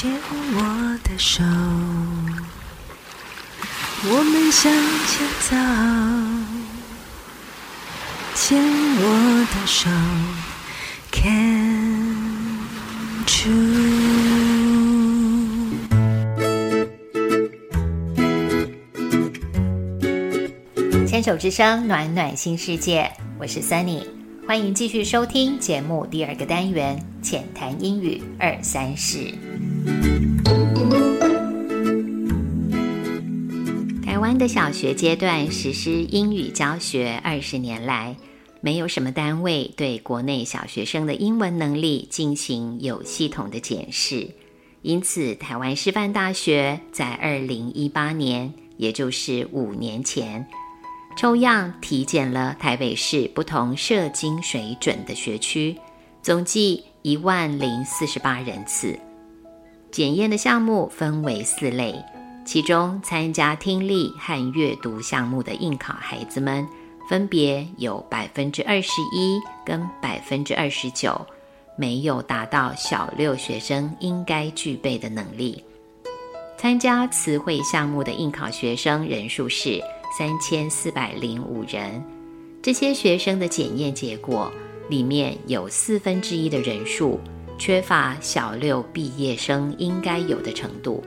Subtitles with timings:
[0.00, 0.08] 牵
[0.54, 0.60] 我
[1.02, 1.42] 的手，
[4.04, 4.72] 我们向
[5.08, 5.56] 前走。
[8.32, 8.62] 牵
[9.00, 9.02] 我
[9.52, 9.90] 的手
[11.10, 12.60] ，Can
[13.26, 13.48] true。
[21.08, 23.10] 牵手之声，暖暖新世界，
[23.40, 24.06] 我是 Sunny。
[24.46, 29.18] 欢迎继续收听节目第二个单元《浅谈英语二三事》。
[34.04, 38.16] 台湾的小学阶段实施英语教学二十年来，
[38.60, 44.28] 没有什么单位对国内小学生的英文能力进行有系统的检视，
[44.82, 50.46] 因此台湾师范大学在二零一八年，也就是五年前。
[51.16, 55.76] 抽样体检了台北市不同社经水准的学区，
[56.22, 58.98] 总计一万零四十八人次。
[59.90, 61.94] 检验的项目分为四类，
[62.44, 66.66] 其中参加听力和阅读项目的应考孩子们，
[67.08, 71.20] 分别有百分之二十一跟百分之二十九
[71.76, 75.62] 没有达到小六学生应该具备的能力。
[76.56, 79.82] 参加词汇项目的应考学生人数是。
[80.16, 82.02] 三千四百零五人，
[82.62, 84.50] 这些学生的检验结果
[84.88, 87.20] 里面有四分之一的人数
[87.58, 91.02] 缺乏小六毕业生应该有的程度，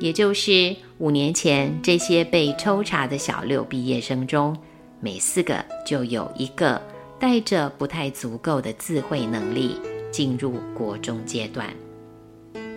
[0.00, 4.56] 也就是五年前这些被抽查的小六毕业生中，
[5.00, 6.82] 每四个就有一个
[7.18, 11.68] 带着不太足够的字汇能力进入国中阶段。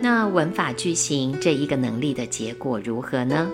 [0.00, 3.50] 那文法句型这一个能力的结果如何呢？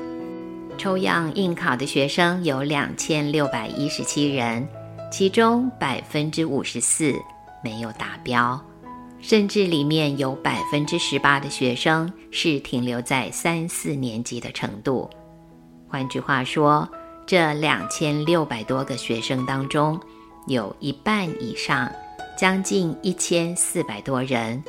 [0.77, 4.67] 抽样应考的学生有两千六百一十七人，
[5.11, 7.15] 其中百分之五十四
[7.65, 8.59] 没有达标，
[9.21, 15.09] 甚至里面有百分之十八的学生是停留在三四年级的程度。
[15.89, 16.89] 换句话说，
[17.27, 19.99] 这两千六百多个学生当中，
[20.47, 21.91] 有一半以上，
[22.39, 24.63] 将近一千四百多人，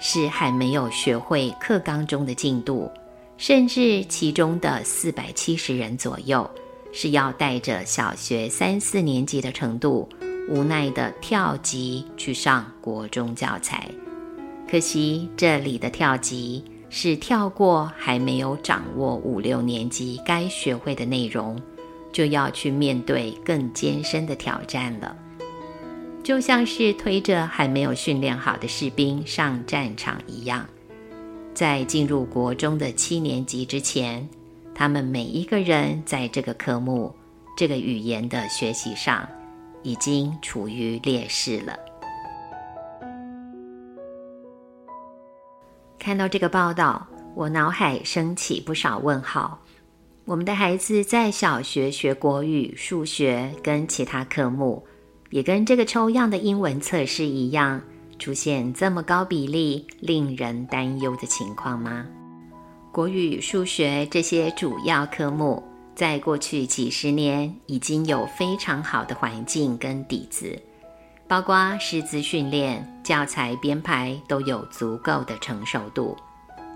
[0.00, 2.90] 是还没有学会课纲中的进度。
[3.36, 6.48] 甚至其中的四百七十人左右，
[6.92, 10.08] 是要带着小学三四年级的程度，
[10.50, 13.88] 无奈的跳级去上国中教材。
[14.68, 21.60] 可惜这里的跳级是跳过还没有掌握五六年级该学会的内容，
[22.12, 25.16] 就要去面对更艰深的挑战了。
[26.22, 30.66] 就像是推着还没有训练好的士兵上战场一样。
[31.54, 34.28] 在进入国中的七年级之前，
[34.74, 37.12] 他们每一个人在这个科目、
[37.56, 39.28] 这个语言的学习上，
[39.82, 41.74] 已经处于劣势了。
[45.98, 49.60] 看到这个报道，我脑海升起不少问号。
[50.24, 54.84] 我们的孩子在小学学国语、数学跟其他科目，
[55.30, 57.82] 也跟这个抽样的英文测试一样。
[58.18, 62.06] 出现这么高比例令人担忧的情况吗？
[62.92, 65.62] 国语、数学这些主要科目，
[66.00, 70.58] 在过去几十年已经有非常好的环境跟底子，
[71.28, 76.16] 包括师资训练、教材编排都有足够的成熟度，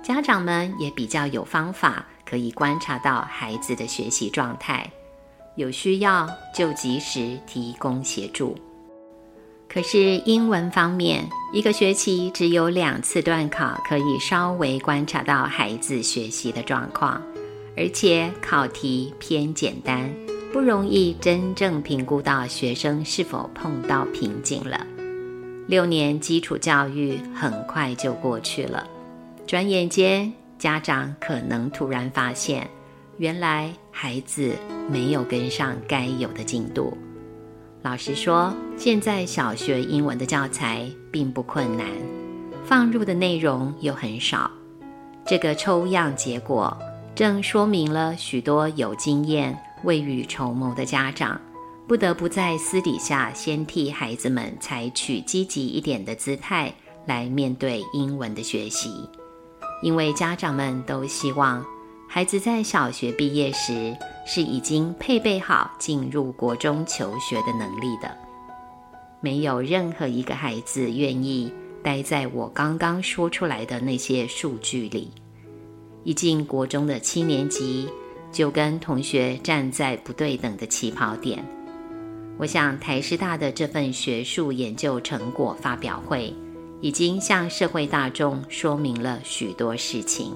[0.02, 4.86] 家长们也比较有方法可以观察到孩子的学习状态，
[5.56, 8.54] 有需要就及时提供协助。
[9.66, 17.22] 可是英文方面，一个学期只有两次段考，可以稍微观察到孩子学习的状况，
[17.76, 20.10] 而且考题偏简单，
[20.52, 24.86] 不容易真正评估到学生是否碰到瓶颈了。
[25.66, 28.86] 六年基础教育很快就过去了，
[29.46, 32.68] 转眼间家长可能突然发现，
[33.18, 34.52] 原来孩子
[34.90, 36.96] 没有跟上该有的进度。
[37.82, 41.86] 老实说，现在小学英文的教材并不困难，
[42.64, 44.50] 放入的内容又很少。
[45.26, 46.76] 这个抽样结果
[47.14, 51.40] 正说明了许多有经验、未雨绸缪的家长，
[51.86, 56.74] 不得不在私底下先替孩子们采取积极一点的姿态
[57.06, 59.08] 来面对英文的学习，
[59.82, 61.64] 因为家长们都希望
[62.08, 63.96] 孩子在小学毕业时。
[64.26, 68.10] 是已经配备好进入国中求学的能力的，
[69.20, 71.52] 没有任何一个孩子愿意
[71.82, 75.12] 待在我刚刚说出来的那些数据里。
[76.04, 77.88] 一进国中的七年级，
[78.30, 81.44] 就跟同学站在不对等的起跑点。
[82.36, 86.34] 我想台师大的这份学术研究成果发表会，
[86.80, 90.32] 已经向社会大众说明了许多事情。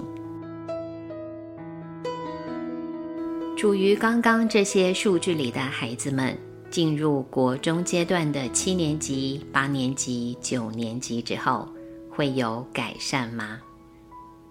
[3.57, 6.37] 处于刚刚这些数据里的孩子们，
[6.71, 11.67] 进入国中阶段的七年级、八年级、九年级之后，
[12.09, 13.59] 会有改善吗？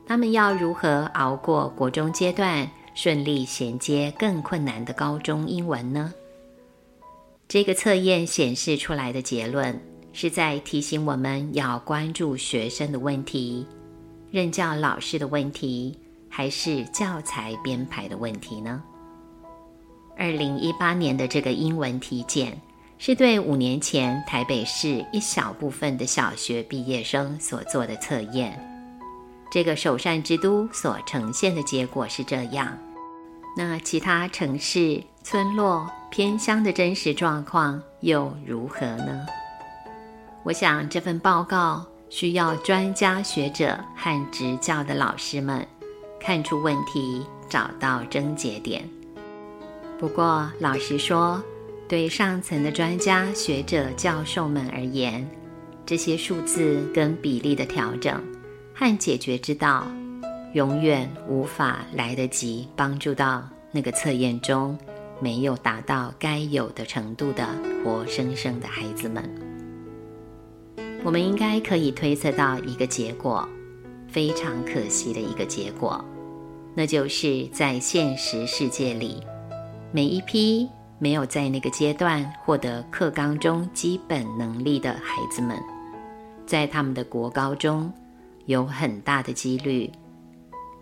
[0.09, 6.15] 他们要如何熬过国中阶段，顺利衔接更困难的高中英文呢？
[7.47, 9.79] 这个测验显示出来的结论，
[10.15, 13.67] 是在提醒我们要关注学生的问题、
[14.31, 15.95] 任教老师的问题，
[16.31, 18.83] 还是教材编排的问题呢？
[20.17, 22.59] 二零一八年的这个英文体检，
[22.97, 28.68] 是对五年前台北市一小部分的小学毕业生所做的测验。
[29.51, 32.77] 这个首善之都所呈现的结果是这样，
[33.57, 39.27] 那其他城市、村落、偏乡的真实状况又如何呢？
[40.45, 45.67] 我想这份报告需要专家学者和执教的老师们
[46.21, 48.89] 看出问题，找到症结点。
[49.99, 51.43] 不过，老实说，
[51.89, 55.29] 对上层的专家学者、教授们而言，
[55.85, 58.23] 这些数字跟比例的调整
[58.79, 59.85] 和解决之道，
[60.53, 63.43] 永远无法来得及帮助到
[63.73, 64.79] 那个测验中
[65.21, 67.45] 没有达到该有的程度的
[67.83, 69.29] 活生生的孩子们。
[71.03, 73.49] 我们应该可以推测到一个结果，
[74.07, 76.05] 非常可惜的一个结果，
[76.77, 79.21] 那就是在现实世界里。
[79.91, 80.69] 每一批
[81.01, 85.59] 没有在那个阶段获得课纲中基本能力的孩子们，
[86.47, 87.93] 在他们的国高中
[88.49, 89.91] 有很大的几率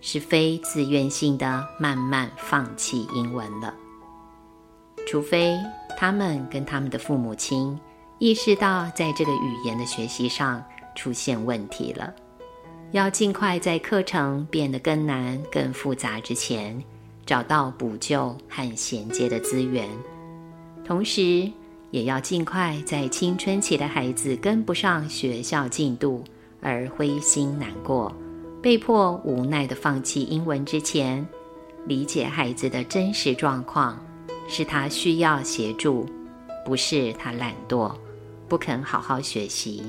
[0.01, 3.75] 是非自愿性的慢慢放弃英文了，
[5.07, 5.59] 除非
[5.99, 7.79] 他们跟他们的父母亲
[8.19, 10.65] 意识到在这个语言的学习上
[10.95, 12.15] 出现问题了，
[12.93, 16.83] 要尽快在课程变得更难、更复杂之前。
[17.27, 19.91] 找到补救和衔接的资源，
[20.85, 21.51] 同时
[21.91, 26.23] 也要尽快在青春期的孩子跟不上学校进度
[26.61, 28.15] 而灰心难过、
[28.63, 31.27] 被迫无奈的放弃英文之前，
[31.87, 33.99] 理解孩子的真实状况，
[34.49, 36.07] 是他需要协助，
[36.65, 37.93] 不是他懒惰
[38.49, 39.83] 不肯好好学习，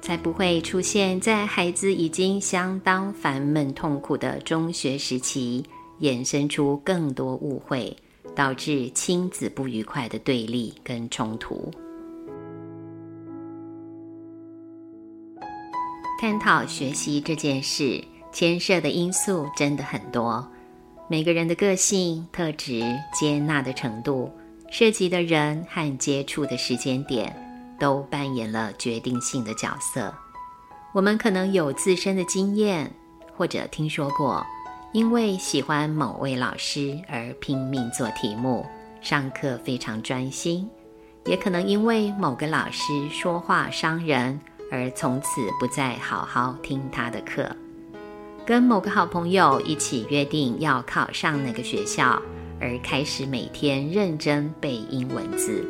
[0.00, 5.64] 才不会出现在孩子已经相当烦闷痛苦的中学时期。
[6.00, 7.96] 衍生出更多误会，
[8.34, 11.70] 导致亲子不愉快的对立跟冲突。
[16.22, 20.48] 探讨学习这件事，牵涉的因素真的很多，
[21.08, 22.80] 每个人的个性特质、
[23.12, 24.30] 接纳的程度、
[24.70, 27.34] 涉及的人和接触的时间点，
[27.76, 30.14] 都扮演了决定性的角色。
[30.94, 32.88] 我们可能有自身的经验，
[33.36, 34.46] 或者听说过。
[34.92, 38.64] 因为喜欢某位老师而拼命做题目，
[39.00, 40.68] 上课非常专心；
[41.24, 44.38] 也可能因为某个老师说话伤人
[44.72, 47.46] 而从此不再好好听他的课。
[48.46, 52.20] 跟某个好朋友一起约定要考上那个学校，
[52.58, 55.62] 而开始每天认真背英文字。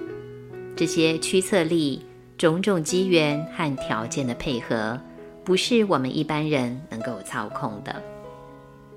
[0.76, 2.00] 这些驱策力、
[2.38, 4.98] 种种机缘和条件的配合，
[5.44, 8.00] 不是我们一般人能够操控的。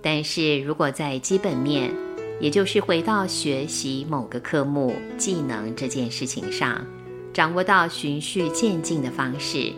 [0.03, 1.91] 但是如果在基本面，
[2.39, 6.85] 也就是回到学习某个科目技能这件事情上，
[7.33, 9.73] 掌握到循序渐进的方式，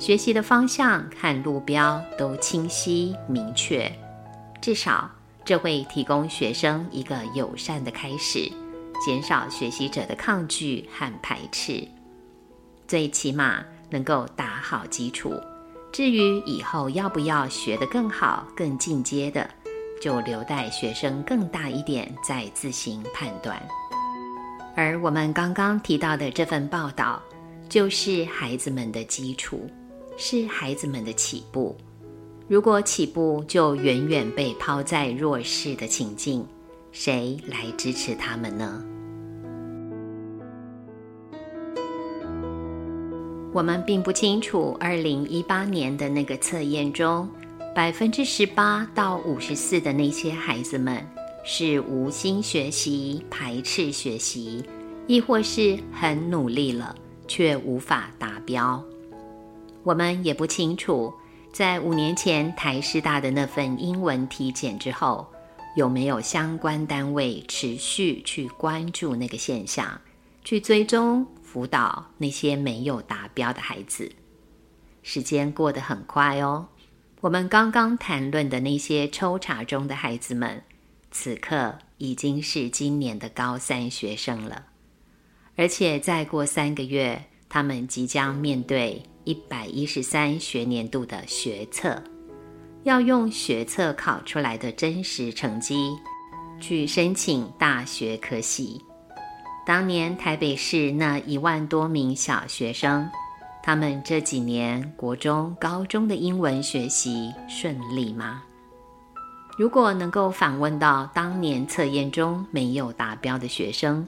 [0.00, 3.92] 学习的方向和路标都清晰明确，
[4.58, 5.10] 至少
[5.44, 8.50] 这会提供学生一个友善的开始，
[9.04, 11.86] 减少学习者的抗拒和排斥，
[12.88, 15.38] 最起码能够打好基础。
[15.92, 19.46] 至于以后要不要学得更好、更进阶的，
[20.00, 23.60] 就留待学生更大一点再自行判断。
[24.74, 27.22] 而我们刚刚提到的这份报道，
[27.68, 29.68] 就是孩子们的基础，
[30.22, 31.74] 是孩子们的起步。
[32.46, 36.46] 如果起步就远远被抛在弱势的情境，
[36.92, 38.84] 谁来支持他们呢？
[43.50, 47.26] 我们并不清楚，二零一八年的那个测验中。
[47.72, 51.02] 百分之十八到五十四的那些孩子们
[51.44, 54.62] 是无心学习、排斥学习，
[55.06, 56.94] 亦或是很努力了
[57.28, 58.84] 却无法达标。
[59.82, 61.12] 我们也不清楚，
[61.52, 65.26] 在五年前台师大的那份英文体检之后，
[65.76, 70.00] 有没有相关单位持续去关注那个现象，
[70.44, 74.10] 去追踪辅导那些没有达标的孩子。
[75.02, 76.68] 时间过得很快哦。
[77.22, 80.62] 我们刚刚谈论的那些抽查中的孩子们，
[81.10, 84.66] 此刻已经是今年的高三学生了，
[85.56, 92.02] 而且再过三个月，他们即将面对一百一十三学年度的学测，
[92.82, 95.96] 要用学测考出来的真实成绩
[96.58, 98.84] 去申请大学科系。
[99.64, 103.08] 当年台北市那一万多名小学生。
[103.62, 108.42] 他们这几年国中、高中的英文学习顺利吗？
[109.56, 114.04] 如果能够访问到当年测验中没有达标的学生，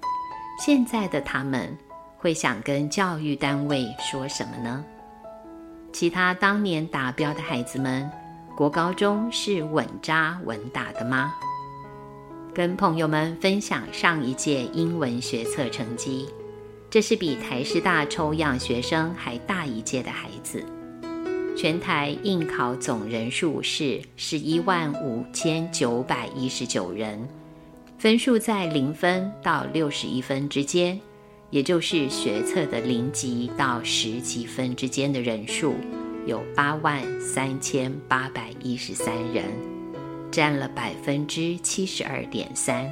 [0.59, 1.79] 现在的他们
[2.17, 4.85] 会想跟教育单位说什么呢？
[5.93, 8.11] 其他当年达标的孩子们，
[8.57, 11.35] 国高中是稳扎稳打的吗？
[12.55, 16.29] 跟朋友们分享上一届英文学测成绩。
[16.91, 20.65] 这是比台师大抽样学生还大一届的孩子，
[21.57, 27.27] 全台应考总人数是十一万五千九百一十九人，
[27.99, 31.01] 分数在零分到六十一分之间，
[31.53, 35.75] 也就是学测的零级到十级分之间的人数
[36.27, 39.45] 有八万三千八百一十三人，
[40.31, 42.91] 占了百分之七十二点三。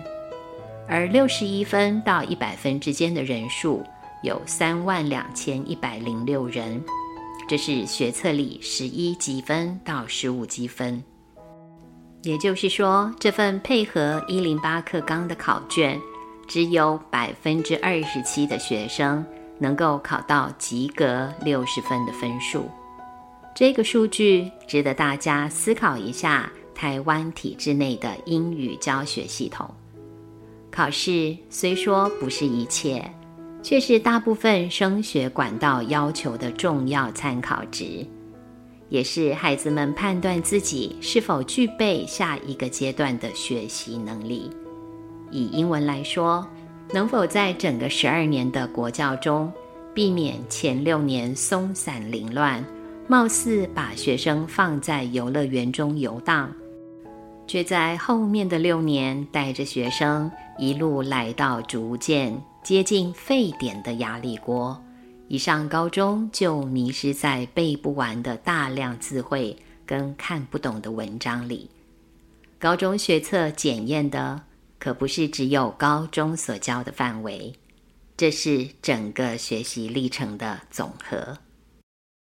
[0.86, 3.82] 而六十一分到一百分之间的人数
[4.22, 6.84] 有三万两千一百零六人，
[7.48, 11.02] 这是学测里十一积分到十五积分。
[12.24, 15.98] 也就是说，这份配合一零八课纲的考卷，
[16.50, 19.24] 只有百分之二十七的学生
[19.56, 22.68] 能够考到及格六十分的分数。
[23.54, 29.72] 这个数据值得大家思考一下：台湾体制内的英语教学系统。
[30.72, 33.08] 考试虽说不是一切，
[33.62, 38.04] 却是大部分升学管道要求的重要参考值，
[38.88, 44.50] 也是孩子们判断自己是否具备下一个阶段的学习能力。
[45.30, 46.46] 以英文来说，
[46.92, 49.52] 能否在整个十二年的国教中，
[49.94, 52.64] 避免前六年松散凌乱，
[53.08, 56.52] 貌似把学生放在游乐园中游荡？
[57.46, 64.80] 却在后面的六年，带着学生一路来到逐渐接近沸点的压力锅，
[65.26, 71.68] 一上高中就迷失在背不完的大量字汇跟看不懂的文章里。
[72.60, 74.40] 高中学测检验的
[74.80, 77.54] 可不是只有高中所教的范围，
[78.16, 81.38] 这是整个学习历程的总和。